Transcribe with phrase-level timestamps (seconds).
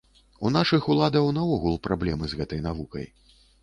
[0.47, 3.05] У нашых уладаў наогул праблемы з гэтай навукай.